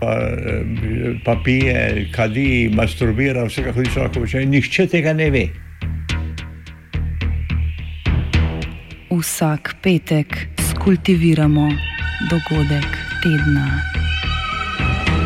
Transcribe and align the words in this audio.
Pa, 0.00 0.14
pa 1.24 1.36
pije, 1.44 2.08
kadi, 2.14 2.70
masturbira, 2.74 3.44
vse 3.44 3.64
kako 3.64 3.82
ti 3.82 3.98
lahko 3.98 4.20
reče. 4.20 4.46
Nihče 4.46 4.86
tega 4.86 5.12
ne 5.12 5.30
ve. 5.30 5.48
Vsak 9.10 9.74
petek 9.82 10.36
skultiviramo 10.70 11.70
dogodek 12.30 12.86
tedna. 13.22 13.66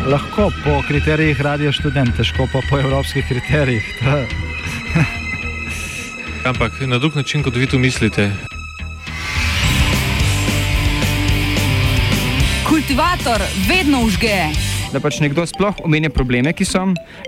Lahko 0.09 0.51
po 0.63 0.81
kriterijih 0.87 1.41
radio 1.41 1.71
študent, 1.71 2.17
težko 2.17 2.47
pa 2.53 2.59
po 2.69 2.79
evropskih 2.79 3.25
kriterijih. 3.27 3.83
Ampak 6.49 6.81
na 6.87 6.97
drug 6.97 7.15
način, 7.15 7.43
kot 7.43 7.55
vi 7.55 7.67
tu 7.67 7.79
mislite. 7.79 8.52
Kultivator 12.83 13.41
vedno 13.67 14.01
užge. 14.03 14.51
Da 14.91 14.99
pač 14.99 15.21
nekdo 15.23 15.45
sploh 15.47 15.77
omenja 15.87 16.09
probleme, 16.11 16.51
ki 16.51 16.65
so, 16.67 16.81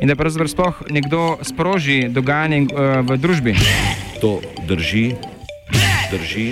in 0.04 0.10
da 0.12 0.16
pravzaprav 0.20 0.50
sploh 0.52 0.82
nekdo 0.92 1.38
sproži 1.48 2.10
dogajanje 2.12 2.58
uh, 2.68 3.00
v 3.08 3.16
družbi. 3.16 3.54
To 4.20 4.42
drži, 4.68 5.16
drži. 6.12 6.48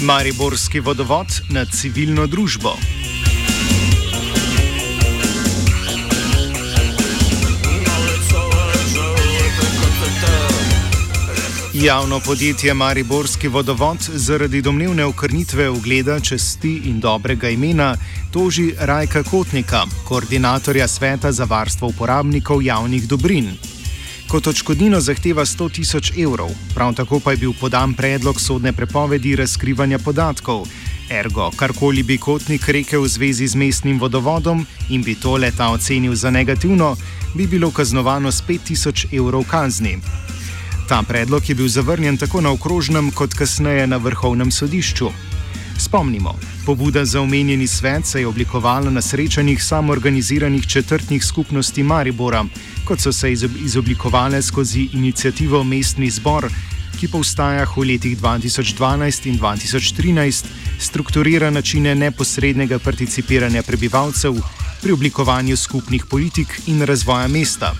Mariborski 0.00 0.80
vodovod 0.80 1.28
na 1.52 1.68
civilno 1.68 2.24
družbo. 2.24 2.78
Javno 11.84 12.20
podjetje 12.20 12.74
Mariborski 12.74 13.48
vodovod 13.48 13.98
zaradi 14.14 14.62
domnevne 14.62 15.04
okrnitve 15.04 15.70
ugleda, 15.70 16.20
česti 16.20 16.82
in 16.84 17.00
dobrega 17.00 17.48
imena 17.48 17.96
toži 18.32 18.74
Rajka 18.78 19.22
Kotnika, 19.22 19.82
koordinatorja 20.08 20.88
Sveta 20.88 21.32
za 21.32 21.44
varstvo 21.44 21.88
uporabnikov 21.88 22.62
javnih 22.62 23.08
dobrin. 23.08 23.48
Kot 24.28 24.46
odškodnino 24.46 25.00
zahteva 25.00 25.44
100 25.44 25.72
tisoč 25.72 26.12
evrov, 26.18 26.50
prav 26.74 26.94
tako 26.94 27.20
pa 27.20 27.30
je 27.30 27.36
bil 27.36 27.52
podan 27.60 27.94
predlog 27.94 28.40
sodne 28.40 28.72
prepovedi 28.72 29.36
razkrivanja 29.36 29.98
podatkov. 29.98 30.66
Ergo, 31.10 31.50
karkoli 31.56 32.02
bi 32.02 32.18
Kotnik 32.18 32.68
rekel 32.68 33.02
v 33.02 33.08
zvezi 33.08 33.46
z 33.46 33.54
mestnim 33.54 33.98
vodovodom 34.00 34.66
in 34.90 35.02
bi 35.02 35.14
to 35.14 35.36
leta 35.36 35.70
ocenil 35.70 36.14
za 36.14 36.30
negativno, 36.30 36.96
bi 37.34 37.46
bilo 37.46 37.70
kaznovano 37.70 38.32
s 38.32 38.42
5 38.48 38.58
tisoč 38.64 39.06
evrov 39.12 39.44
kazni. 39.44 39.98
Ta 40.90 41.02
predlog 41.02 41.48
je 41.48 41.54
bil 41.54 41.68
zavrnjen 41.68 42.16
tako 42.16 42.40
na 42.40 42.50
okrožnem, 42.50 43.12
kot 43.14 43.34
kasneje 43.34 43.86
na 43.86 43.96
vrhovnem 43.96 44.50
sodišču. 44.50 45.10
Spomnimo, 45.78 46.34
pobuda 46.66 47.04
za 47.04 47.20
omenjeni 47.20 47.66
svet 47.66 48.06
se 48.06 48.20
je 48.20 48.26
oblikovala 48.26 48.90
na 48.90 49.02
srečanjih 49.02 49.62
samoorganiziranih 49.64 50.66
četrtnih 50.66 51.24
skupnosti 51.24 51.82
Maribora, 51.82 52.44
kot 52.84 53.00
so 53.00 53.12
se 53.12 53.30
izoblikovale 53.32 54.42
skozi 54.42 54.88
inicijativo 54.92 55.62
Mestni 55.64 56.10
zbor, 56.10 56.50
ki 56.98 57.08
pa 57.08 57.18
v 57.18 57.24
stajah 57.24 57.76
v 57.76 57.86
letih 57.92 58.18
2012 58.18 59.28
in 59.30 59.38
2013 59.38 60.44
strukturira 60.78 61.50
načine 61.50 61.94
neposrednega 61.94 62.78
participiranja 62.78 63.62
prebivalcev 63.62 64.42
pri 64.82 64.92
oblikovanju 64.92 65.56
skupnih 65.56 66.04
politik 66.10 66.60
in 66.66 66.82
razvoja 66.82 67.28
mesta. 67.28 67.74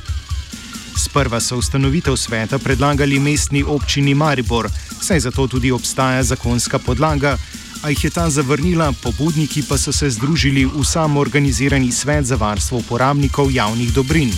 Sprva 1.10 1.40
so 1.40 1.56
ustanovitev 1.58 2.16
sveta 2.16 2.58
predlagali 2.58 3.18
mestni 3.18 3.64
občini 3.66 4.14
Maribor, 4.14 4.68
saj 5.02 5.20
za 5.20 5.30
to 5.30 5.46
tudi 5.46 5.70
obstaja 5.70 6.22
zakonska 6.22 6.78
podlaga, 6.78 7.36
a 7.82 7.90
jih 7.90 8.04
je 8.04 8.10
ta 8.10 8.30
zavrnila, 8.30 8.92
pobudniki 9.02 9.62
pa 9.68 9.78
so 9.78 9.92
se 9.92 10.10
združili 10.10 10.64
v 10.64 10.84
samoorganizirani 10.84 11.92
svet 11.92 12.24
za 12.24 12.36
varstvo 12.36 12.78
uporabnikov 12.78 13.50
javnih 13.50 13.94
dobrin. 13.94 14.30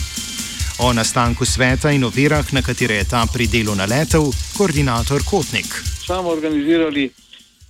O 0.79 0.93
nastanku 0.93 1.45
sveta 1.45 1.93
in 1.93 2.05
ovirah, 2.05 2.53
na 2.53 2.63
katere 2.63 2.95
je 2.95 3.05
ta 3.05 3.27
pri 3.33 3.47
delu 3.47 3.75
naletel, 3.75 4.33
koordinator 4.57 5.21
Kotnik. 5.31 5.69
Samo 6.07 6.29
organizirali 6.29 7.11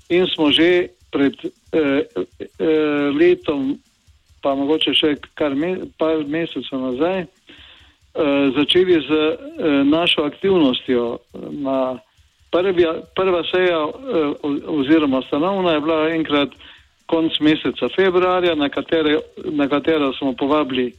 in 0.09 0.27
smo 0.35 0.53
že 0.53 0.95
pred 1.11 1.35
eh, 1.43 2.07
eh, 2.39 3.11
letom, 3.19 3.79
pa 4.43 4.55
mogoče 4.55 4.95
še 4.95 5.17
kar 5.35 5.59
me, 5.59 5.91
par 5.99 6.23
mesecev 6.23 6.79
nazaj, 6.79 7.27
začeli 8.57 9.01
z 9.09 9.11
eh, 9.11 9.37
našo 9.85 10.23
aktivnostjo. 10.23 11.19
Na 11.51 11.99
prvi, 12.51 12.87
prva 13.17 13.43
seja 13.45 13.89
eh, 13.89 13.93
oziroma 14.67 15.23
stanovna 15.23 15.73
je 15.73 15.81
bila 15.81 16.09
enkrat 16.11 16.49
konc 17.07 17.41
meseca 17.41 17.89
februarja, 17.97 18.55
na, 18.55 18.69
katere, 18.69 19.19
na 19.45 19.69
katero 19.69 20.13
smo 20.13 20.33
povabili 20.33 20.93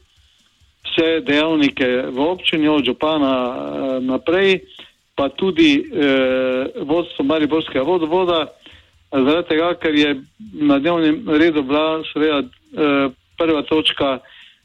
vse 0.83 1.21
dejavnike 1.25 1.87
v 2.11 2.19
občini, 2.19 2.67
od 2.67 2.85
župana 2.85 3.33
eh, 3.33 3.99
naprej, 4.01 4.59
pa 5.15 5.29
tudi 5.29 5.85
eh, 5.85 6.65
vodstvo 6.81 7.25
Mariborskega 7.25 7.85
vodovoda, 7.85 8.47
zaradi 9.11 9.47
tega, 9.47 9.73
ker 9.77 9.95
je 9.95 10.21
na 10.53 10.79
dnevnem 10.79 11.29
redu 11.29 11.63
bila 11.63 12.01
seveda 12.13 12.41
eh, 12.41 13.09
prva 13.37 13.61
točka 13.61 14.17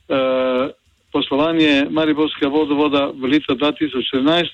eh, 0.09 0.73
poslovanje 1.19 1.87
Mariborskega 1.91 2.47
vodovoda 2.47 3.11
v 3.11 3.35
letu 3.35 3.55
2014. 3.59 4.47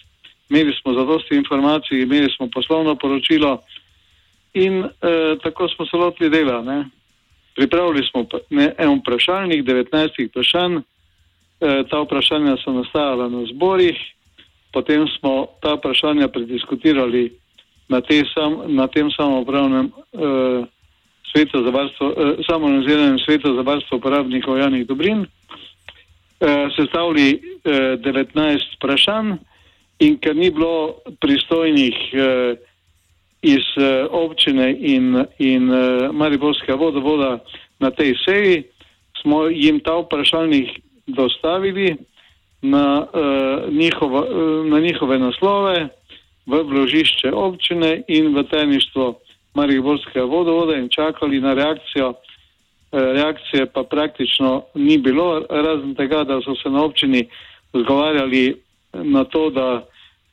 Imeli 0.49 0.73
smo 0.81 0.95
zadosti 0.97 1.37
informacij, 1.37 2.03
imeli 2.03 2.29
smo 2.37 2.49
poslovno 2.49 2.97
poročilo 2.97 3.61
in 4.55 4.85
eh, 4.85 4.89
tako 5.43 5.69
smo 5.69 5.87
se 5.87 5.97
lotili 5.97 6.31
dela. 6.31 6.63
Ne. 6.63 6.89
Pripravili 7.55 8.07
smo 8.07 8.27
ne, 8.51 8.73
en 8.79 8.99
vprašalnik, 8.99 9.65
19 9.65 10.29
vprašanj, 10.29 10.77
eh, 10.77 11.83
ta 11.91 12.01
vprašanja 12.01 12.57
so 12.65 12.73
nastajala 12.73 13.29
na 13.29 13.45
zborih, 13.53 13.99
potem 14.73 15.09
smo 15.19 15.47
ta 15.61 15.75
vprašanja 15.75 16.29
prediskutirali 16.29 17.33
na, 17.89 18.01
te 18.01 18.23
sam, 18.35 18.63
na 18.69 18.87
tem 18.87 19.11
samoupravnem 19.11 19.93
eh, 19.93 20.65
svetu 21.33 21.65
za 21.65 21.71
varstvo, 21.71 22.07
eh, 22.17 22.43
samoorganiziranem 22.49 23.19
svetu 23.19 23.55
za 23.55 23.63
varstvo 23.63 23.97
uporabnikov 23.97 24.59
javnih 24.59 24.87
dobrin 24.87 25.27
sestavili 26.77 27.41
eh, 27.65 27.97
19 27.99 28.77
vprašanj 28.77 29.37
in 29.99 30.19
ker 30.19 30.37
ni 30.37 30.51
bilo 30.51 30.99
pristojnih 31.21 31.97
eh, 32.13 32.57
iz 33.43 33.67
eh, 33.77 34.07
občine 34.11 34.73
in, 34.73 35.25
in 35.39 35.73
eh, 35.73 36.09
Mariborskega 36.13 36.75
vodovoda 36.75 37.39
na 37.79 37.91
tej 37.91 38.15
seji, 38.25 38.65
smo 39.23 39.47
jim 39.47 39.81
ta 39.81 39.97
vprašalnik 40.01 40.81
dostavili 41.07 41.97
na, 42.63 43.07
eh, 43.15 43.71
njihova, 43.71 44.27
eh, 44.27 44.69
na 44.71 44.81
njihove 44.81 45.19
naslove 45.19 45.89
v 46.47 46.63
vložišče 46.63 47.33
občine 47.33 48.03
in 48.09 48.35
v 48.37 48.43
tajništvo 48.43 49.19
Mariborskega 49.55 50.25
vodovoda 50.25 50.77
in 50.77 50.89
čakali 50.89 51.41
na 51.41 51.55
reakcijo 51.55 52.15
reakcije 52.95 53.67
pa 53.67 53.83
praktično 53.83 54.63
ni 54.75 54.99
bilo, 54.99 55.43
razen 55.51 55.95
tega, 55.95 56.25
da 56.25 56.41
so 56.41 56.55
se 56.55 56.71
na 56.71 56.85
občini 56.85 57.29
zgovarjali 57.73 58.57
na 58.93 59.25
to, 59.25 59.51
da 59.51 59.85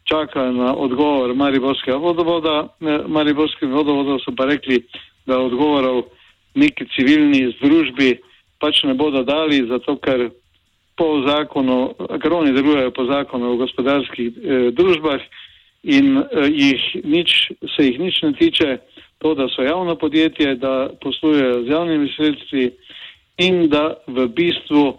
čakajo 0.03 0.51
na 0.51 0.75
odgovor 0.75 1.35
Mariborskega 1.35 1.97
vodovoda. 1.97 2.67
Mariborski 3.07 3.65
vodovod 3.65 4.21
so 4.25 4.31
pa 4.37 4.45
rekli, 4.45 4.83
da 5.25 5.39
odgovorov 5.39 6.03
neki 6.55 6.85
civilni 6.95 7.53
združbi 7.57 8.17
pač 8.59 8.83
ne 8.83 8.93
bodo 8.93 9.23
dali, 9.23 9.65
zato 9.67 9.97
ker 9.97 10.29
po 10.97 11.21
zakonu, 11.25 11.93
ker 12.21 12.33
oni 12.33 12.53
delujejo 12.53 12.91
po 12.91 13.05
zakonu 13.05 13.53
o 13.53 13.57
gospodarskih 13.57 14.27
eh, 14.27 14.69
družbah 14.75 15.21
in 15.83 16.17
eh, 16.21 16.49
jih 16.49 16.83
nič, 17.03 17.51
se 17.75 17.87
jih 17.87 17.99
nič 17.99 18.21
ne 18.21 18.33
tiče 18.37 18.77
to, 19.21 19.35
da 19.35 19.47
so 19.55 19.61
javno 19.61 19.95
podjetje, 19.95 20.55
da 20.55 20.89
poslujejo 21.01 21.63
z 21.63 21.67
javnimi 21.67 22.09
sredstvi 22.15 22.71
in 23.37 23.69
da 23.69 23.93
v 24.07 24.27
bistvu 24.27 24.97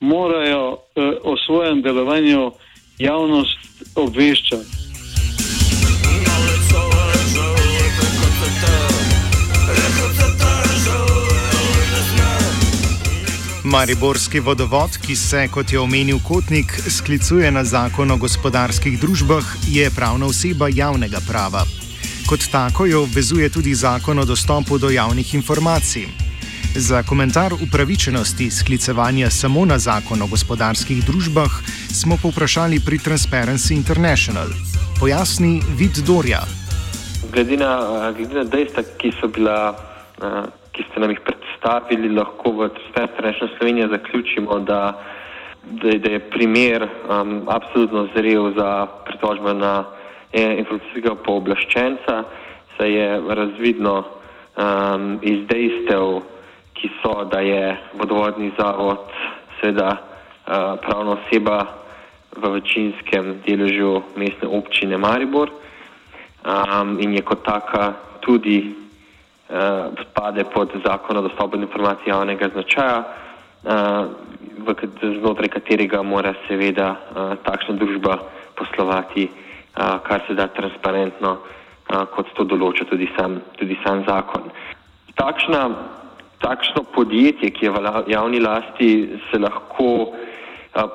morajo 0.00 0.72
eh, 0.72 1.12
o 1.22 1.36
svojem 1.46 1.82
delovanju 1.82 2.52
javnost 2.98 3.58
obveščati. 3.96 4.80
Mariborski 13.64 14.40
vodovod, 14.40 14.96
ki 15.06 15.16
se, 15.16 15.48
kot 15.52 15.72
je 15.72 15.78
omenil 15.78 16.18
Kotnik, 16.28 16.72
sklicuje 16.88 17.50
na 17.50 17.64
zakon 17.64 18.10
o 18.10 18.16
gospodarskih 18.16 18.98
družbah, 19.00 19.44
je 19.68 19.90
pravna 19.94 20.26
oseba 20.26 20.68
javnega 20.68 21.20
prava. 21.28 21.79
Kot 22.30 22.46
tako 22.52 22.86
jo 22.86 23.02
obvezuje 23.02 23.48
tudi 23.50 23.74
zakon 23.74 24.18
o 24.18 24.24
dostopu 24.24 24.78
do 24.78 24.90
javnih 24.90 25.34
informacij. 25.34 26.06
Za 26.76 27.02
komentar 27.02 27.52
upravičenosti 27.52 28.50
sklicevanja 28.50 29.30
samo 29.30 29.64
na 29.64 29.78
zakon 29.78 30.22
o 30.22 30.30
gospodarskih 30.30 31.02
družbah 31.08 31.50
smo 32.00 32.14
povprašali 32.22 32.78
pri 32.86 33.02
Transparency 33.06 33.74
International. 33.74 34.46
Pojasni 35.00 35.58
Vid 35.78 36.06
Dorja. 36.06 36.42
Glede 37.32 37.56
na, 37.56 37.72
glede 38.16 38.34
na 38.34 38.44
dejstva, 38.44 38.82
ki 38.98 39.10
bila, 39.34 39.74
ki 40.70 40.86
ste 40.86 41.00
nam 41.02 41.10
jih 41.10 41.22
predstavili, 41.26 42.14
lahko 42.14 42.50
v 42.50 42.70
Transparency 42.78 43.10
International 43.10 43.50
Slovenija 43.58 43.88
zaključimo, 43.88 44.58
da, 44.70 45.02
da, 45.82 45.98
da 45.98 46.08
je 46.14 46.26
primer 46.30 46.86
um, 46.86 47.42
absolutno 47.50 48.06
zrel 48.14 48.54
za 48.54 48.86
pritožbo 49.06 49.52
na 49.52 49.98
informacijskega 50.32 51.14
pooblaščenca, 51.24 52.24
saj 52.76 52.92
je 52.94 53.08
razvidno 53.28 53.94
um, 54.00 55.18
iz 55.22 55.46
dejstev, 55.48 56.22
ki 56.74 56.90
so, 57.02 57.24
da 57.24 57.40
je 57.40 57.76
vodovodni 57.98 58.52
zavod 58.58 59.10
seveda 59.60 59.90
uh, 59.90 60.78
pravna 60.80 61.18
oseba 61.18 61.58
v 62.36 62.52
večinskem 62.56 63.40
deležu 63.44 64.00
mestne 64.16 64.48
občine 64.48 64.96
Maribor 64.96 65.50
um, 65.50 66.96
in 67.00 67.18
je 67.18 67.22
kot 67.26 67.42
taka 67.44 67.92
tudi 68.24 68.62
uh, 68.70 69.90
spade 70.06 70.44
pod 70.54 70.72
zakon 70.86 71.16
o 71.16 71.26
dostopu 71.26 71.56
do 71.56 71.66
informacij 71.66 72.14
javnega 72.14 72.48
značaja, 72.54 73.02
uh, 73.02 74.06
v, 74.62 74.74
znotraj 75.20 75.52
katerega 75.58 76.02
mora 76.02 76.32
seveda 76.48 76.94
uh, 76.94 77.34
takšna 77.44 77.76
družba 77.76 78.16
poslovati 78.54 79.26
uh, 79.26 79.49
kar 79.74 80.22
se 80.26 80.34
da 80.34 80.46
transparentno, 80.46 81.38
uh, 81.38 82.04
kot 82.14 82.32
to 82.34 82.44
določa 82.44 82.84
tudi 82.90 83.08
sam, 83.16 83.40
tudi 83.58 83.78
sam 83.84 84.04
zakon. 84.08 84.50
Takšna 85.14 85.64
takšno 86.40 86.84
podjetje, 86.94 87.50
ki 87.50 87.66
je 87.66 87.70
v 87.70 87.80
javni 88.08 88.40
lasti, 88.40 88.90
se 89.30 89.38
lahko 89.38 90.16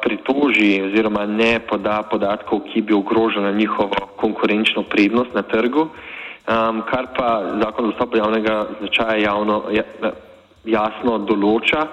pritoži 0.02 0.82
oziroma 0.82 1.26
ne 1.26 1.60
poda 1.60 2.02
podatkov, 2.10 2.64
ki 2.72 2.82
bi 2.82 2.94
ogrožali 2.94 3.56
njihovo 3.56 4.10
konkurenčno 4.18 4.84
prednost 4.84 5.34
na 5.34 5.42
trgu, 5.42 5.82
um, 5.82 6.82
kar 6.90 7.12
pa 7.18 7.60
zakon 7.62 7.86
o 7.86 7.88
dostopu 7.92 8.18
javnega 8.18 8.66
značaja 8.80 9.18
javno, 9.22 9.64
jasno 10.66 11.18
določa 11.18 11.84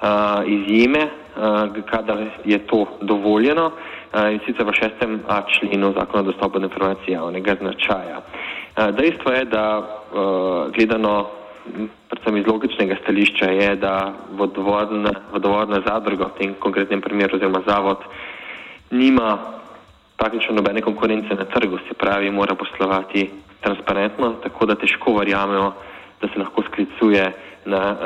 a, 0.00 0.42
izjeme, 0.44 1.06
a, 1.08 1.68
kadar 1.90 2.26
je 2.44 2.58
to 2.66 2.84
dovoljeno 3.00 3.70
in 4.14 4.40
sicer 4.46 4.64
v 4.64 4.72
šestem 4.72 5.20
A 5.28 5.42
členu 5.44 5.92
zakona 5.92 6.22
o 6.22 6.32
dostopu 6.32 6.58
do 6.58 6.66
informacij 6.66 7.12
javnega 7.12 7.56
značaja. 7.60 8.22
A, 8.76 8.90
dejstvo 8.90 9.32
je, 9.32 9.44
da 9.44 9.64
a, 9.68 9.84
gledano 10.72 11.28
predvsem 12.08 12.36
iz 12.36 12.46
logičnega 12.46 12.96
stališča, 13.02 13.50
je, 13.50 13.76
da 13.76 14.12
vodovodna, 14.32 15.12
vodovodna 15.32 15.82
zadruga 15.86 16.24
v 16.32 16.38
tem 16.38 16.54
konkretnem 16.58 17.00
primeru 17.00 17.36
oziroma 17.36 17.60
zavod 17.66 17.98
nima 18.90 19.38
praktično 20.16 20.54
nobene 20.54 20.80
konkurence 20.80 21.34
na 21.34 21.44
trgu, 21.44 21.78
se 21.88 21.94
pravi, 21.94 22.30
mora 22.30 22.54
poslovati 22.54 23.30
transparentno, 23.60 24.32
tako 24.42 24.66
da 24.66 24.74
težko 24.74 25.14
verjamemo, 25.14 25.72
da 26.20 26.28
se 26.28 26.38
lahko 26.38 26.62
sklicuje 26.62 27.32
na 27.64 27.96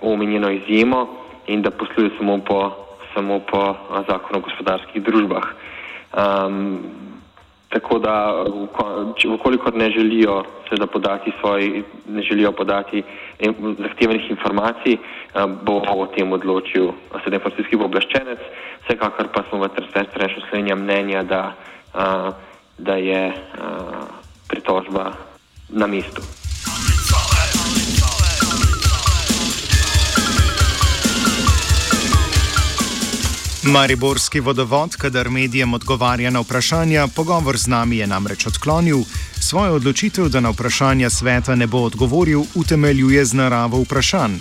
omenjeno 0.00 0.50
izjemo 0.50 1.06
in 1.46 1.62
da 1.62 1.70
posluje 1.70 2.10
samo 2.18 2.38
po, 2.38 2.70
samo 3.14 3.40
po 3.40 3.62
uh, 3.70 4.02
zakonu 4.08 4.38
o 4.38 4.46
gospodarskih 4.48 5.02
družbah. 5.02 5.46
Um, 6.12 7.02
Tako 7.72 7.98
da, 7.98 8.44
ukolikor 9.34 9.74
ne 9.74 9.90
želijo 9.90 10.44
seveda 10.68 10.86
podati 10.86 11.32
svoj, 11.40 11.82
ne 12.08 12.22
želijo 12.22 12.52
podati 12.52 13.02
zahtevanih 13.78 14.30
informacij, 14.30 14.92
eh, 14.92 14.98
bo 15.62 15.82
o 15.88 16.06
tem 16.06 16.32
odločil 16.32 16.92
sedaj 17.24 17.36
informacijski 17.36 17.76
oblaščenec. 17.76 18.38
Vsekakor 18.84 19.28
pa 19.34 19.42
smo 19.48 19.58
v 19.58 19.68
Transferenču 19.68 20.40
Slovenija 20.40 20.76
mnenja, 20.76 21.22
da, 21.22 21.52
eh, 21.94 22.30
da 22.78 22.94
je 22.94 23.26
eh, 23.28 23.34
pritožba 24.48 25.12
na 25.68 25.86
mestu. 25.86 26.41
Mariborski 33.64 34.40
vodovod, 34.40 34.96
kadar 34.96 35.30
medijem 35.30 35.74
odgovarja 35.74 36.30
na 36.30 36.40
vprašanja, 36.40 37.06
pogovor 37.16 37.58
z 37.58 37.66
nami 37.66 37.96
je 37.96 38.06
namreč 38.06 38.46
odklonil. 38.46 39.04
Svojo 39.40 39.74
odločitev, 39.74 40.28
da 40.28 40.40
na 40.40 40.50
vprašanja 40.50 41.10
sveta 41.10 41.54
ne 41.54 41.66
bo 41.66 41.78
odgovoril, 41.78 42.42
utemeljuje 42.54 43.24
z 43.24 43.34
naravo 43.34 43.78
vprašanj. 43.82 44.34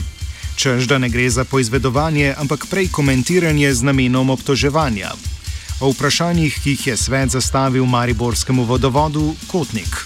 Čež 0.58 0.88
da 0.88 0.98
ne 0.98 1.10
gre 1.10 1.30
za 1.30 1.46
poizvedovanje, 1.46 2.34
ampak 2.38 2.66
prej 2.70 2.90
komentiranje 2.92 3.74
z 3.74 3.84
namenom 3.84 4.30
obtoževanja. 4.30 5.12
O 5.82 5.92
vprašanjih, 5.94 6.58
ki 6.64 6.70
jih 6.70 6.88
je 6.88 6.98
svet 6.98 7.30
zastavil 7.30 7.86
Mariborskemu 7.86 8.64
vodovodu, 8.64 9.36
Kotnik. 9.52 10.02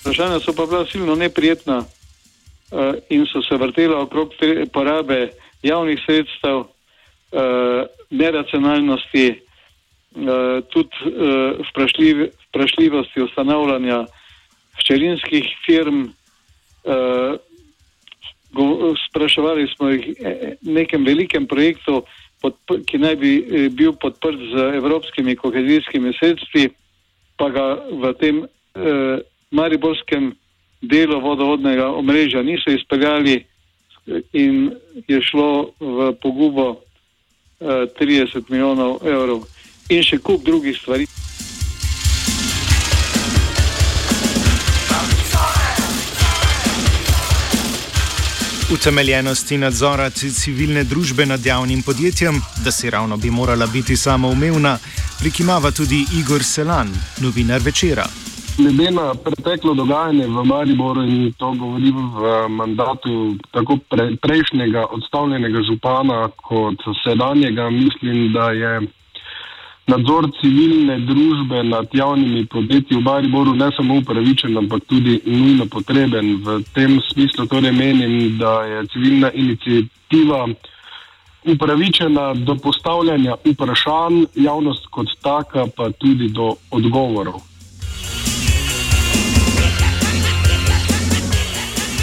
Vprašanja 0.00 0.40
so 0.40 0.54
pa 0.54 0.66
bila 0.66 0.86
silno 0.86 1.14
neprijetna 1.14 1.78
uh, 1.78 2.94
in 3.10 3.26
so 3.26 3.42
se 3.42 3.58
vrtela 3.58 4.02
okrog 4.02 4.30
porabe 4.72 5.30
javnih 5.62 5.98
sredstev 6.06 6.75
neracionalnosti, 8.10 9.26
uh, 9.30 10.62
tudi 10.70 10.96
uh, 11.10 11.66
vprašljiv, 11.70 12.26
vprašljivosti 12.48 13.22
ustanavljanja 13.22 14.04
hčerinskih 14.78 15.44
firm. 15.66 16.06
Spraševali 19.08 19.66
smo 19.76 19.88
jih 19.88 20.04
o 20.06 20.70
nekem 20.72 21.04
velikem 21.04 21.46
projektu, 21.46 22.04
ki 22.86 22.98
naj 22.98 23.16
bi 23.16 23.32
bil 23.74 23.92
podprt 24.00 24.38
z 24.52 24.68
evropskimi 24.78 25.34
kohezijskimi 25.36 26.12
sredstvi, 26.20 26.68
pa 27.36 27.48
ga 27.50 27.64
v 27.90 28.12
tem 28.20 28.44
mariborskem 29.50 30.30
delu 30.82 31.20
vodovodnega 31.20 31.90
omrežja 31.90 32.42
niso 32.42 32.70
izpeljali 32.70 33.44
in 34.32 34.70
je 35.08 35.20
šlo 35.22 35.72
v 35.80 36.12
pogubo 36.22 36.85
30 37.60 38.42
milijonov 38.48 38.98
evrov 39.06 39.46
in 39.88 40.02
še 40.02 40.18
kup 40.18 40.44
drugih 40.44 40.76
stvari. 40.76 41.06
Utemeljenosti 48.72 49.58
nadzora 49.58 50.10
civilne 50.10 50.84
družbe 50.84 51.26
nad 51.26 51.46
javnim 51.46 51.82
podjetjem, 51.82 52.42
da 52.64 52.72
si 52.72 52.90
ravno 52.90 53.16
bi 53.16 53.30
morala 53.30 53.66
biti 53.66 53.96
samoumevna, 53.96 54.78
prikimava 55.18 55.70
tudi 55.70 56.04
Igor 56.18 56.44
Selan, 56.44 56.90
novinar 57.20 57.60
večera 57.62 58.25
glede 58.58 58.90
na 58.90 59.14
preteklo 59.14 59.74
dogajanje 59.74 60.26
v 60.26 60.44
Mariboru 60.44 61.02
in 61.02 61.32
to 61.32 61.52
govorim 61.52 61.96
v 62.14 62.48
mandatu 62.48 63.36
tako 63.50 63.78
pre, 63.88 64.16
prejšnjega 64.16 64.86
odstavljenega 64.90 65.62
župana 65.62 66.28
kot 66.48 66.80
sedanjega, 67.04 67.70
mislim, 67.70 68.32
da 68.32 68.50
je 68.50 68.80
nadzor 69.86 70.30
civilne 70.40 70.98
družbe 70.98 71.62
nad 71.62 71.86
javnimi 71.92 72.46
podjetji 72.46 72.96
v 72.96 73.00
Mariboru 73.00 73.54
ne 73.54 73.70
samo 73.76 73.98
upravičen, 73.98 74.56
ampak 74.58 74.84
tudi 74.86 75.20
nujno 75.24 75.66
potreben. 75.66 76.36
V 76.44 76.62
tem 76.74 77.00
smislu 77.12 77.46
torej 77.46 77.72
menim, 77.72 78.38
da 78.38 78.62
je 78.62 78.86
civilna 78.86 79.30
inicijativa 79.32 80.46
upravičena 81.44 82.34
do 82.34 82.56
postavljanja 82.56 83.36
vprašanj, 83.44 84.24
javnost 84.34 84.86
kot 84.90 85.06
taka 85.22 85.66
pa 85.76 85.90
tudi 85.90 86.28
do 86.28 86.54
odgovorov. 86.70 87.55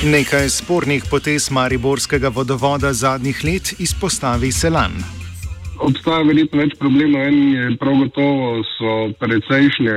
Nekaj 0.04 0.50
spornih 0.50 1.04
potez 1.10 1.46
Mariborskega 1.52 2.28
vodovoda 2.28 2.90
zadnjih 2.94 3.38
let 3.44 3.70
izpostavi 3.80 4.52
Selan. 4.52 4.98
Obstaja 5.80 6.26
verjetno 6.28 6.60
več 6.60 6.74
problemov. 6.76 7.22
En 7.24 7.38
je 7.56 7.70
prav 7.80 8.02
gotovo 8.02 8.50
so 8.68 8.96
precejšnje 9.22 9.94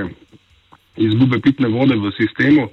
izgube 1.08 1.40
pitne 1.42 1.72
vode 1.74 1.96
v 1.98 2.12
sistemu, 2.14 2.68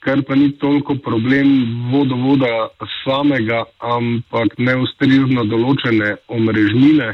kar 0.00 0.22
pa 0.24 0.38
ni 0.40 0.54
toliko 0.62 0.96
problem 1.04 1.50
vodovoda 1.92 2.70
samega, 3.02 3.66
ampak 3.84 4.56
neustrezno 4.56 5.44
določene 5.52 6.14
omrežnine, 6.32 7.10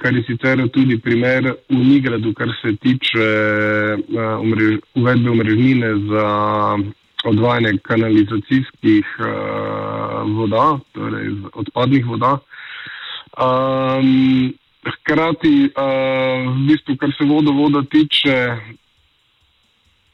kar 0.00 0.16
je 0.16 0.24
sicer 0.30 0.64
tudi 0.72 0.96
primer 0.96 1.50
v 1.68 1.82
Nigradu, 1.90 2.32
kar 2.32 2.48
se 2.62 2.72
tiče 2.80 3.28
omrež, 4.16 4.80
uvedbe 4.96 5.30
omrežnine 5.36 5.92
za 6.08 6.26
odvajanje 7.24 7.78
kanalizacijskih 7.82 9.06
uh, 9.18 9.26
voda, 10.36 10.78
torej 10.92 11.28
odpadnih 11.52 12.06
voda. 12.06 12.38
Um, 13.36 14.52
hkrati, 14.84 15.70
uh, 15.70 16.48
v 16.48 16.66
bistvu, 16.68 16.96
kar 16.96 17.12
se 17.18 17.24
vodovoda 17.24 17.82
tiče, 17.90 18.36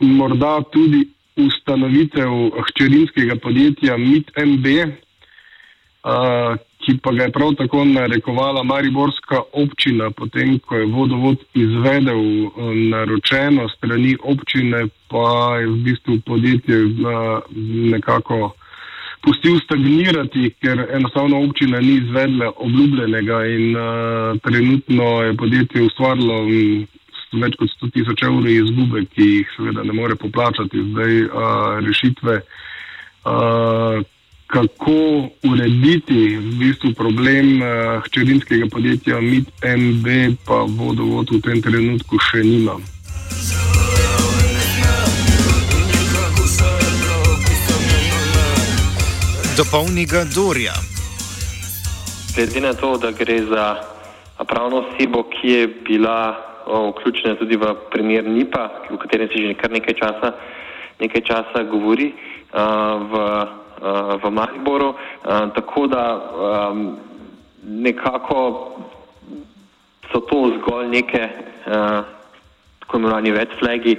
morda 0.00 0.60
tudi 0.72 1.06
ustanovitev 1.36 2.32
hčerinskega 2.68 3.36
podjetja 3.42 3.96
MIT-MB, 3.96 4.66
uh, 6.04 6.56
ki 6.86 7.00
pa 7.02 7.10
ga 7.12 7.24
je 7.26 7.32
prav 7.34 7.54
tako 7.58 7.84
narekovala 7.84 8.62
Mariborska 8.62 9.40
občina, 9.52 10.10
potem 10.10 10.58
ko 10.58 10.76
je 10.76 10.86
vodovod 10.86 11.42
izvedel 11.54 12.20
uh, 12.46 12.52
naročeno 12.92 13.68
strani 13.68 14.14
občine, 14.22 14.84
pa 15.10 15.58
je 15.58 15.66
v 15.66 15.76
bistvu 15.88 16.20
podjetje 16.26 16.78
uh, 16.84 17.42
nekako 17.90 18.52
pustil 19.26 19.58
stagnirati, 19.64 20.52
ker 20.62 20.86
enostavno 20.94 21.42
občina 21.42 21.80
ni 21.82 21.98
izvedla 21.98 22.52
obljubljenega 22.56 23.40
in 23.46 23.76
uh, 23.76 24.38
trenutno 24.46 25.10
je 25.22 25.36
podjetje 25.36 25.82
ustvarilo 25.82 26.40
um, 26.44 26.86
več 27.42 27.58
kot 27.58 27.72
100 27.82 27.90
tisoč 27.98 28.22
evrov 28.22 28.46
izgube, 28.46 29.02
ki 29.10 29.26
jih 29.32 29.56
seveda 29.56 29.82
ne 29.82 29.92
more 29.92 30.14
poplačati. 30.14 30.84
Zdaj 30.92 31.18
rešitve, 31.88 32.38
kako 34.46 35.28
urediti 35.42 36.36
v 36.38 36.58
bistvu 36.58 36.94
problem 36.94 37.62
uh, 37.62 37.68
hčerinskega 38.06 38.66
podjetja 38.70 39.20
MIT-MB, 39.20 40.06
pa 40.46 40.62
vodovod 40.70 41.30
v 41.30 41.40
tem 41.42 41.62
trenutku 41.62 42.18
še 42.30 42.44
nima. 42.46 42.78
Dopolni 49.56 50.04
ga 50.06 50.24
Dorja. 50.24 50.76
Glede 52.36 52.60
na 52.60 52.72
to, 52.76 52.98
da 53.00 53.10
gre 53.10 53.40
za 53.48 53.80
pravno 54.44 54.84
osebo, 54.84 55.22
ki 55.32 55.48
je 55.48 55.66
bila 55.88 56.36
o, 56.66 56.90
vključena 56.90 57.34
tudi 57.34 57.56
v 57.56 57.74
primer 57.90 58.24
NIPA, 58.28 58.70
o 58.90 58.96
katerem 58.96 59.28
se 59.28 59.40
že 59.40 59.54
kar 59.54 59.70
nekaj 59.70 59.94
časa, 59.94 60.32
nekaj 61.00 61.22
časa 61.24 61.62
govori 61.70 62.12
a, 62.52 62.62
v, 63.00 63.12
a, 63.16 63.65
v 64.22 64.30
Mariboru. 64.30 64.94
A, 65.24 65.50
tako 65.54 65.86
da 65.86 66.04
nekako 67.62 68.70
so 70.12 70.20
to 70.20 70.52
zgolj 70.58 70.88
neke 70.88 71.28
tako 72.80 72.96
imenovani 72.98 73.32
red 73.32 73.48
flagi, 73.58 73.96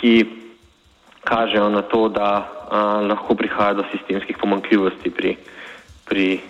ki 0.00 0.24
kažejo 1.24 1.68
na 1.68 1.82
to, 1.82 2.08
da 2.08 2.48
lahko 3.08 3.34
prihaja 3.34 3.74
do 3.74 3.84
sistemskih 3.92 4.36
pomankljivosti 4.38 5.10
pri, 5.10 5.36
pri 6.04 6.40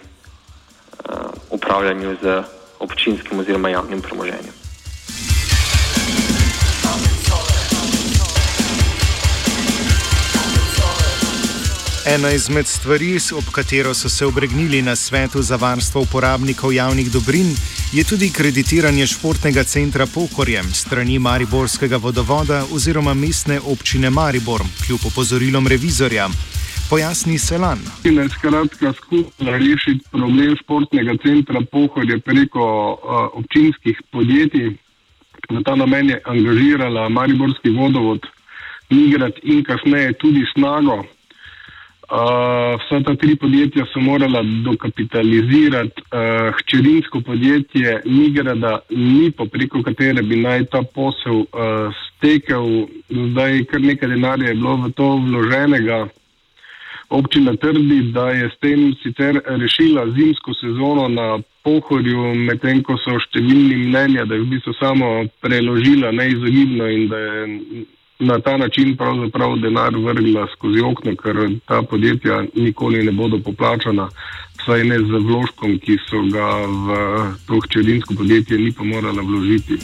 upravljanju 1.51 2.17
z 2.23 2.43
občinskim 2.81 3.39
oziroma 3.39 3.69
javnim 3.69 4.03
premoženjem. 4.03 4.60
Ena 12.15 12.31
izmed 12.35 12.67
stvari, 12.67 13.17
ob 13.39 13.45
katero 13.55 13.95
so 13.95 14.09
se 14.09 14.27
obregnili 14.27 14.83
na 14.83 14.97
svetu 14.97 15.43
za 15.43 15.57
varstvo 15.57 16.01
uporabnikov 16.01 16.73
javnih 16.73 17.13
dobrin, 17.13 17.51
je 17.93 18.05
tudi 18.05 18.33
kreditiranje 18.33 19.07
športnega 19.07 19.63
centra 19.65 20.07
Pokorjem 20.15 20.73
strani 20.75 21.19
Mariborskega 21.19 21.97
vodovoda 21.97 22.65
oziroma 22.75 23.15
mestne 23.15 23.61
občine 23.61 24.11
Maribor, 24.11 24.63
kljub 24.87 25.01
opozorilom 25.07 25.69
revizorja. 25.69 26.27
Pojasni 26.91 27.39
Selan. 27.39 27.79
Ne, 28.05 28.29
skratka, 28.29 28.93
skupaj 28.93 29.59
rešiti 29.59 30.05
problem 30.11 30.57
športnega 30.63 31.15
centra 31.23 31.63
Pohorje 31.73 32.19
preko 32.19 32.67
uh, 32.93 33.39
občinskih 33.39 34.03
podjetij. 34.11 34.75
Na 35.51 35.63
ta 35.63 35.75
namen 35.75 36.11
je 36.11 36.21
angažirala 36.25 37.09
Mariborski 37.09 37.71
vodovod, 37.71 38.27
Migrat 38.91 39.39
in 39.43 39.65
kasneje 39.65 40.13
tudi 40.19 40.45
Snago. 40.55 41.05
Uh, 42.11 42.75
vsa 42.75 42.99
ta 43.07 43.13
tri 43.15 43.37
podjetja 43.39 43.85
so 43.93 44.01
morala 44.03 44.41
dokapitalizirati 44.43 46.03
uh, 46.03 46.55
hčerinsko 46.59 47.21
podjetje 47.21 48.01
Migrada, 48.05 48.81
Nipo, 48.91 49.47
preko 49.47 49.83
katere 49.83 50.23
bi 50.23 50.41
naj 50.43 50.65
ta 50.73 50.83
posel 50.83 51.45
uh, 51.45 52.01
stekel. 52.09 52.67
Zdaj 53.11 53.63
kar 53.71 53.81
nekaj 53.81 54.11
denarja 54.11 54.49
je 54.49 54.55
bilo 54.55 54.75
v 54.77 54.91
to 54.99 55.07
vloženega. 55.27 56.01
Občina 57.11 57.55
trdi, 57.57 58.01
da 58.11 58.27
je 58.31 58.51
s 58.51 58.59
tem 58.59 58.91
sicer 59.03 59.39
rešila 59.47 60.11
zimsko 60.11 60.55
sezono 60.55 61.07
na 61.09 61.39
pohorju, 61.63 62.35
medtem 62.35 62.83
ko 62.83 62.99
so 63.07 63.21
številni 63.23 63.85
mnenja, 63.87 64.27
da 64.27 64.35
je 64.35 64.43
v 64.49 64.51
bistvu 64.57 64.75
samo 64.83 65.15
preložila 65.47 66.11
neizogibno 66.11 66.91
in 66.91 67.09
da 67.11 67.19
je 67.19 67.41
na 68.21 68.41
ta 68.41 68.57
način 68.57 68.97
pravzaprav 68.97 69.57
denar 69.59 69.97
vrgla 69.97 70.47
skozi 70.57 70.81
okno, 70.81 71.17
ker 71.17 71.37
ta 71.67 71.83
podjetja 71.83 72.45
nikoli 72.55 73.05
ne 73.05 73.13
bodo 73.13 73.39
poplačana, 73.45 74.09
vsaj 74.63 74.85
ne 74.85 74.99
z 74.99 75.23
vložkom, 75.27 75.79
ki 75.79 75.99
so 76.09 76.23
ga 76.33 76.49
v 76.67 76.89
to 77.47 77.61
hčerinsko 77.65 78.15
podjetje 78.15 78.59
ni 78.59 78.73
pa 78.73 78.85
morala 78.85 79.23
vložiti. 79.23 79.79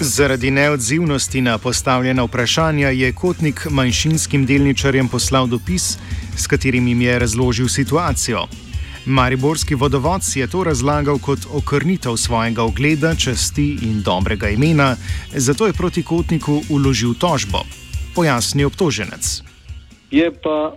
Zaradi 0.00 0.50
neodzivnosti 0.50 1.40
na 1.40 1.58
postavljena 1.58 2.22
vprašanja 2.24 2.88
je 2.88 3.12
Kotnik 3.12 3.66
manjšinskim 3.70 4.46
delničarjem 4.46 5.08
poslal 5.08 5.46
dopis, 5.46 5.98
s 6.46 6.48
katerim 6.48 6.86
jim 6.88 7.00
je 7.00 7.18
razložil 7.18 7.68
situacijo. 7.68 8.46
Mariborski 9.06 9.74
vodovod 9.74 10.22
si 10.22 10.40
je 10.40 10.46
to 10.50 10.64
razlagal 10.64 11.18
kot 11.18 11.38
okrnitev 11.54 12.14
svojega 12.16 12.62
ogleda, 12.62 13.14
časti 13.14 13.66
in 13.82 14.02
dobrega 14.04 14.48
imena, 14.48 14.96
zato 15.34 15.66
je 15.66 15.72
proti 15.72 16.02
Kotniku 16.02 16.60
uložil 16.70 17.14
tožbo. 17.18 17.58
Pojasni 18.14 18.64
obtoženec. 18.64 19.42
Je 20.10 20.30
pa 20.42 20.76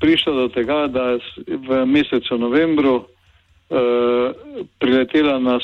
prišlo 0.00 0.32
do 0.34 0.48
tega, 0.48 0.86
da 0.86 1.02
je 1.10 1.18
v 1.68 1.86
mesecu 1.86 2.38
novembru 2.38 2.96
uh, 2.96 3.06
priletela 4.78 5.38
na, 5.38 5.58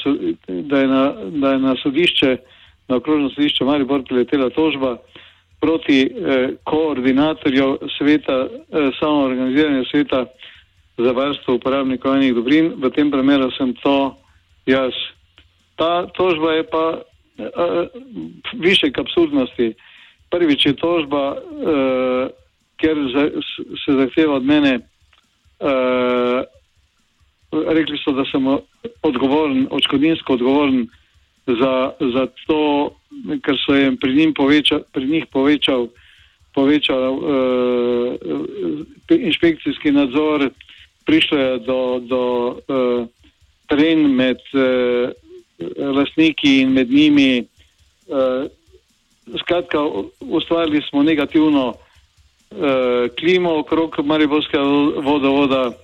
da 0.48 0.78
je 0.78 0.88
na, 0.88 1.04
da 1.28 1.52
je 1.52 1.58
na 1.58 1.74
sodišče 1.82 2.36
na 2.88 2.96
okrožno 2.96 3.28
sodišče 3.30 3.64
Maribor 3.64 4.04
priletela 4.08 4.50
tožba 4.50 4.96
proti 5.60 6.00
eh, 6.02 6.48
koordinatorju 6.64 7.78
sveta, 7.98 8.48
eh, 8.48 8.90
samoorganiziranja 9.00 9.84
sveta 9.90 10.26
za 10.98 11.12
varstvo 11.12 11.54
uporabnikov 11.54 12.16
enih 12.16 12.34
dobrin. 12.34 12.72
V 12.76 12.90
tem 12.90 13.10
primeru 13.10 13.50
sem 13.50 13.74
to 13.82 14.16
jaz. 14.66 14.92
Ta 15.76 16.06
tožba 16.06 16.52
je 16.52 16.62
pa 16.64 17.00
eh, 17.38 17.88
više 18.54 18.90
k 18.90 18.98
absurdnosti. 18.98 19.74
Prvič 20.30 20.66
je 20.66 20.76
tožba, 20.76 21.36
eh, 21.36 22.28
ker 22.76 22.96
za, 23.14 23.30
se 23.84 23.92
zahteva 23.92 24.34
od 24.34 24.44
mene, 24.44 24.80
eh, 25.60 26.44
rekli 27.52 27.98
so, 28.04 28.12
da 28.12 28.24
sem 28.24 28.44
odgovoren, 29.02 29.66
očkodinsko 29.70 30.32
odgovoren 30.32 30.88
za, 31.46 31.92
za 32.00 32.26
to, 32.46 32.90
ker 33.42 33.56
so 33.64 33.74
jim 33.74 33.96
pri, 33.96 34.14
njim 34.14 34.34
poveča, 34.34 34.80
pri 34.92 35.06
njih 35.06 35.26
povečal, 35.32 35.88
povečal 36.54 37.12
uh, 37.14 38.14
inšpekcijski 39.10 39.92
nadzor, 39.92 40.50
prišlo 41.06 41.38
je 41.38 41.58
do, 41.58 41.80
do 42.02 42.22
uh, 42.48 43.06
tren 43.68 44.06
med 44.14 44.40
uh, 44.54 45.10
lastniki 45.96 46.60
in 46.62 46.72
med 46.72 46.90
njimi. 46.90 47.44
Uh, 48.06 48.46
skratka, 49.40 49.78
ustvarili 50.20 50.82
smo 50.88 51.02
negativno 51.02 51.68
uh, 51.68 51.76
klimo 53.18 53.58
okrog 53.58 53.96
Mariborskega 54.04 54.62
vodovoda, 55.02 55.66
uh, 55.66 55.74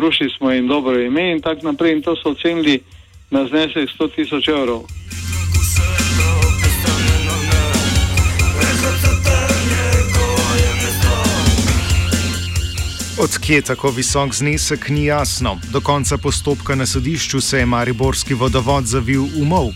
rušili 0.00 0.30
smo 0.30 0.50
jim 0.50 0.68
dobro 0.68 1.00
ime 1.00 1.32
in 1.32 1.40
tako 1.40 1.66
naprej. 1.66 1.92
In 1.92 2.02
to 2.02 2.16
so 2.16 2.30
ocenili 2.30 2.80
na 3.30 3.46
znesek 3.46 3.90
100 3.98 4.14
tisoč 4.14 4.48
evrov. 4.48 5.01
Odkje 13.22 13.62
tako 13.62 13.90
visok 13.90 14.34
znesek, 14.34 14.88
ni 14.88 15.04
jasno. 15.04 15.58
Do 15.72 15.80
konca 15.80 16.16
postopka 16.18 16.74
na 16.74 16.86
sodišču 16.86 17.40
se 17.40 17.58
je 17.58 17.66
Mariborski 17.66 18.34
vodovod 18.34 18.86
zavil 18.86 19.22
v 19.22 19.44
mok. 19.44 19.74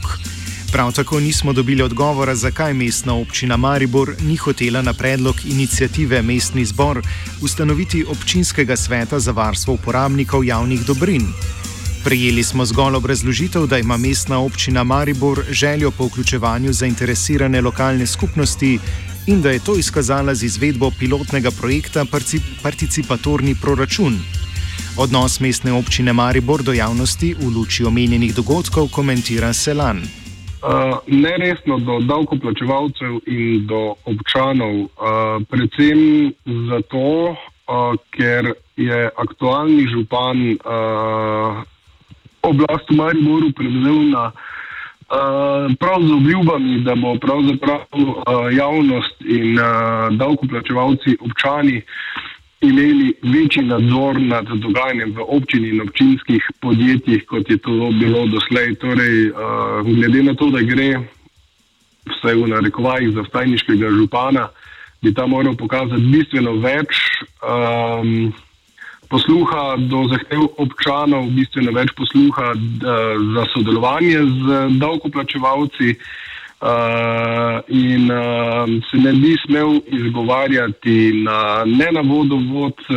Prav 0.72 0.92
tako 0.92 1.20
nismo 1.20 1.52
dobili 1.52 1.82
odgovora, 1.82 2.34
zakaj 2.34 2.74
mestna 2.74 3.14
občina 3.14 3.56
Maribor 3.56 4.14
ni 4.20 4.36
hotela 4.36 4.82
na 4.82 4.92
predlog 4.92 5.36
inicijative 5.44 6.22
Mestni 6.22 6.64
zbor 6.64 7.02
ustanoviti 7.42 8.04
občinskega 8.08 8.76
sveta 8.76 9.20
za 9.20 9.32
varstvo 9.32 9.74
uporabnikov 9.74 10.44
javnih 10.44 10.86
dobrin. 10.86 11.28
Prejeli 12.04 12.42
smo 12.42 12.66
zgolj 12.66 12.94
obrazložitev, 12.94 13.66
da 13.66 13.78
ima 13.78 13.96
mestna 13.96 14.38
občina 14.38 14.84
Maribor 14.84 15.44
željo 15.50 15.90
po 15.90 16.06
vključevanju 16.06 16.72
zainteresirane 16.72 17.60
lokalne 17.60 18.06
skupnosti 18.06 18.78
in 19.26 19.42
da 19.42 19.50
je 19.50 19.64
to 19.64 19.74
izkazala 19.78 20.34
z 20.34 20.44
izvedbo 20.44 20.90
pilotnega 20.98 21.50
projekta 21.60 22.04
Participatorni 22.62 23.54
proračun. 23.62 24.14
Odnos 24.98 25.40
mestne 25.40 25.72
občine 25.72 26.12
Maribor 26.12 26.62
do 26.62 26.72
javnosti 26.72 27.34
v 27.34 27.50
luči 27.56 27.84
omenjenih 27.84 28.34
dogodkov 28.34 28.88
komentira 28.94 29.52
Selan. 29.52 29.98
Uh, 29.98 30.98
neresno 31.06 31.78
do 31.78 31.98
davkoplačevalcev 32.00 33.20
in 33.26 33.66
do 33.66 33.94
občanov, 34.04 34.74
uh, 34.74 34.88
predvsem 35.50 36.32
zato, 36.70 37.34
uh, 37.34 37.36
ker 38.10 38.54
je 38.76 39.10
aktualni 39.16 39.86
župan 39.90 40.54
uh, 40.54 41.62
oblast 42.42 42.90
v 42.90 42.96
Mariboru 42.96 43.52
prevzel 43.52 44.10
na 44.10 44.30
uh, 44.30 44.55
prav 45.78 46.02
z 46.02 46.12
obljubami, 46.12 46.80
da 46.80 46.94
bo 46.94 47.14
pravzaprav 47.18 47.80
uh, 47.92 48.12
javnost 48.56 49.22
in 49.22 49.58
uh, 49.58 50.16
davkoplačevalci 50.18 51.16
občani 51.20 51.82
imeli 52.60 53.14
večji 53.22 53.62
nadzor 53.62 54.20
nad 54.20 54.46
dogajanjem 54.46 55.12
v 55.14 55.24
občini 55.28 55.68
in 55.68 55.80
občinskih 55.80 56.50
podjetjih, 56.60 57.26
kot 57.26 57.50
je 57.50 57.58
to 57.58 57.90
bilo 58.00 58.26
doslej. 58.26 58.74
Torej, 58.74 59.30
glede 59.84 60.22
na 60.22 60.34
to, 60.34 60.50
da 60.50 60.62
gre 60.62 60.96
vse 62.06 62.34
v 62.34 62.48
narekovajih 62.48 63.12
za 63.14 63.24
stajniškega 63.28 63.90
župana, 63.90 64.48
bi 65.02 65.14
ta 65.14 65.26
moral 65.26 65.56
pokazati 65.56 66.02
bistveno 66.02 66.56
več. 66.62 66.96
Um, 67.42 68.32
posluha 69.08 69.76
do 69.90 70.04
zahtev 70.12 70.46
občanov, 70.58 71.30
bistveno 71.36 71.72
več 71.72 71.92
posluha 71.96 72.52
za 73.34 73.44
sodelovanje 73.54 74.20
z 74.22 74.62
davkoplačevalci 74.80 75.96
uh, 76.60 77.60
in 77.68 78.10
uh, 78.10 78.82
se 78.90 78.96
ne 78.96 79.12
bi 79.12 79.36
smel 79.46 79.80
izgovarjati 79.86 81.22
na, 81.24 81.64
ne 81.64 81.88
na 81.92 82.00
vodovod, 82.00 82.74
uh, 82.88 82.96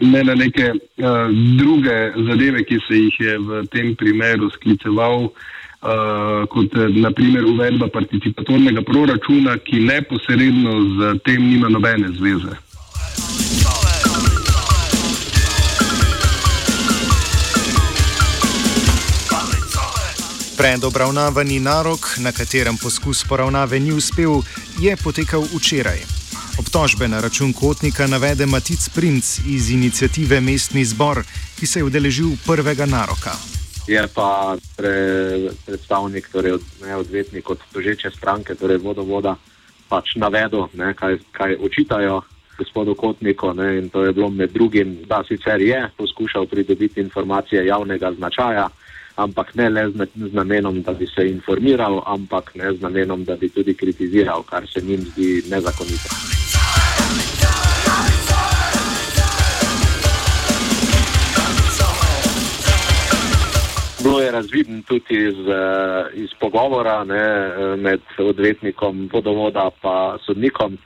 ne 0.00 0.24
na 0.24 0.34
neke 0.34 0.72
uh, 0.72 1.28
druge 1.58 2.12
zadeve, 2.28 2.64
ki 2.64 2.78
se 2.88 2.94
jih 2.94 3.20
je 3.20 3.38
v 3.38 3.66
tem 3.66 3.94
primeru 3.96 4.50
skliceval. 4.50 5.30
Uh, 5.78 6.42
kot 6.50 6.74
naprimer 6.90 7.44
uvedba 7.46 7.86
participatornega 7.94 8.82
proračuna, 8.82 9.52
ki 9.62 9.78
neposredno 9.86 10.72
z 10.96 11.12
tem 11.22 11.38
nima 11.38 11.68
nobene 11.70 12.08
zveze. 12.18 12.56
Predobravnavani 20.58 21.60
narok, 21.60 22.18
na 22.18 22.32
katerem 22.34 22.74
poskus 22.82 23.22
poravnave 23.28 23.78
ni 23.80 23.92
uspel, 23.94 24.40
je 24.82 24.96
potekal 24.98 25.44
včeraj. 25.54 26.02
Obtožbe 26.58 27.06
na 27.08 27.20
račun 27.22 27.52
kotnika 27.52 28.06
navede 28.06 28.46
Matic 28.46 28.88
Princ 28.94 29.38
iz 29.46 29.70
inicijative 29.70 30.40
Mestni 30.40 30.82
zbor, 30.84 31.22
ki 31.60 31.66
se 31.66 31.78
je 31.78 31.84
udeležil 31.84 32.34
prvega 32.46 32.86
naroka. 32.86 33.36
Je 33.86 34.02
pa 34.14 34.56
pre, 34.76 34.96
predstavnik, 35.66 36.26
torej 36.32 36.58
od, 36.58 36.64
ne, 36.82 36.96
odvetnik 36.96 37.50
od 37.50 37.62
tožeče 37.72 38.10
stranke, 38.10 38.58
torej 38.58 38.82
vodovoda, 38.82 39.36
pač 39.88 40.16
navedel, 40.18 40.66
ne, 40.74 40.90
kaj, 40.98 41.20
kaj 41.38 41.54
očitajo 41.54 42.18
gospodu 42.58 42.98
Kotniku. 42.98 43.54
Ne, 43.54 43.78
in 43.78 43.88
to 43.94 44.02
je 44.04 44.12
bilo 44.12 44.28
med 44.28 44.50
drugim, 44.50 44.98
da 45.06 45.22
sicer 45.28 45.62
je 45.62 45.86
poskušal 45.96 46.50
pridobiti 46.50 47.00
informacije 47.00 47.66
javnega 47.66 48.12
značaja 48.18 48.68
ampak 49.18 49.54
ne 49.54 49.68
le 49.70 49.90
z 49.90 50.32
namenom, 50.32 50.82
da 50.82 50.92
bi 50.92 51.06
se 51.06 51.26
informiral, 51.28 52.02
ampak 52.06 52.54
ne 52.54 52.72
z 52.72 52.80
namenom, 52.80 53.24
da 53.24 53.36
bi 53.36 53.48
tudi 53.50 53.74
kritiziral, 53.74 54.42
kar 54.42 54.66
se 54.66 54.80
njim 54.80 55.00
zdi 55.00 55.42
nezakonito. 55.50 56.08
Bilo 64.02 64.20
je 64.20 64.30
razvidno 64.30 64.82
tudi 64.86 65.14
iz, 65.28 65.38
iz 66.14 66.30
pogovora 66.40 67.04
ne, 67.04 67.26
med 67.76 68.00
odvetnikom 68.18 69.10
vodovoda 69.12 69.70
in 69.70 70.18
sodnikom, 70.26 70.78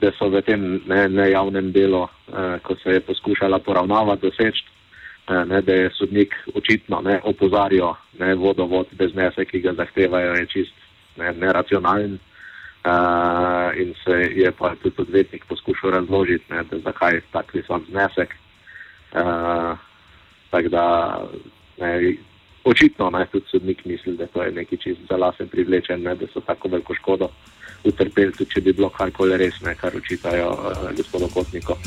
da 0.00 0.10
so 0.18 0.28
v 0.28 0.42
tem 0.42 0.80
nejavnem 0.88 1.72
delu, 1.72 2.06
ko 2.62 2.74
se 2.82 2.90
je 2.90 3.00
poskušala 3.00 3.58
poravnava 3.58 4.16
doseči, 4.16 4.64
Eh, 4.64 4.73
ne, 5.28 5.60
da 5.62 5.72
je 5.72 5.90
sodnik 5.98 6.34
očitno 6.54 7.00
ne, 7.00 7.20
opozarjal, 7.24 7.94
da 8.12 8.34
vodovod 8.34 8.86
brez 8.92 9.14
mesa, 9.14 9.44
ki 9.44 9.60
ga 9.60 9.72
zahtevajo, 9.72 10.34
je 10.34 10.46
čist 10.46 10.74
ne, 11.16 11.32
neracionalen. 11.32 12.18
Uh, 12.84 13.80
in 13.80 13.94
se 14.04 14.12
je 14.36 14.50
pa 14.52 14.74
tudi 14.82 14.94
odvetnik 14.98 15.44
poskušal 15.48 15.90
razložiti, 15.90 16.52
ne, 16.52 16.64
da 16.70 16.78
zakaj 16.78 17.14
je 17.14 17.22
tak 17.32 17.54
visok 17.54 17.82
znesek. 17.88 18.34
Uh, 19.14 19.78
tako 20.50 20.68
da 20.68 20.84
ne, 21.80 22.16
očitno 22.64 23.10
ne, 23.10 23.26
tudi 23.32 23.46
sodnik 23.50 23.84
misli, 23.84 24.16
da 24.16 24.26
to 24.26 24.42
je 24.42 24.52
neki 24.52 24.76
čist 24.76 25.00
za 25.08 25.16
lasen 25.16 25.48
privlečen, 25.48 26.02
ne, 26.02 26.14
da 26.14 26.26
so 26.26 26.40
tako 26.40 26.68
veliko 26.68 26.94
škodo 26.94 27.28
utrpeli, 27.84 28.32
tudi 28.32 28.50
če 28.50 28.60
bi 28.60 28.72
bilo 28.72 28.88
karkoli 28.88 29.36
res, 29.36 29.60
ne, 29.64 29.74
kar 29.80 29.96
učitajo 29.96 30.50
uh, 30.52 30.92
gospodu 30.96 31.28
Kotniku. 31.34 31.80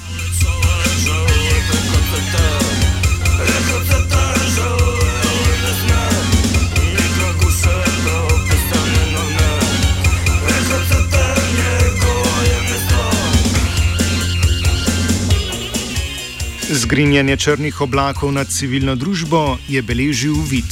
Zgrinjanje 16.68 17.38
črnih 17.38 17.82
oblakov 17.82 18.32
nad 18.32 18.48
civilno 18.52 18.96
družbo 18.96 19.56
je 19.72 19.80
beležil 19.82 20.36
vid. 20.52 20.68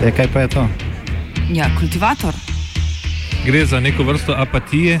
E, 0.00 0.10
kaj 0.16 0.28
pa 0.32 0.40
je 0.40 0.48
to? 0.48 0.68
Ja, 1.52 1.68
kultivator. 1.78 2.32
Gre 3.44 3.66
za 3.66 3.80
neko 3.80 4.08
vrsto 4.08 4.32
apatije. 4.32 4.98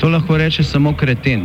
To 0.00 0.08
lahko 0.08 0.36
reče 0.36 0.64
samo 0.64 0.96
kreten, 0.96 1.44